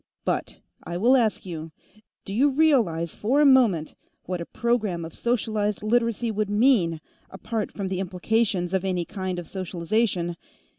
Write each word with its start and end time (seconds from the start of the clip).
But 0.25 0.57
I 0.83 0.97
will 0.97 1.15
ask 1.15 1.45
you, 1.45 1.71
do 2.25 2.33
you 2.33 2.49
realize, 2.49 3.13
for 3.13 3.39
a 3.39 3.45
moment, 3.45 3.93
what 4.23 4.41
a 4.41 4.47
program 4.47 5.05
of 5.05 5.13
socialized 5.13 5.83
Literacy 5.83 6.31
would 6.31 6.49
mean, 6.49 6.99
apart 7.29 7.71
from 7.71 7.87
the 7.87 7.99
implications 7.99 8.73
of 8.73 8.83
any 8.83 9.05
kind 9.05 9.37
of 9.37 9.47
socialization? 9.47 10.37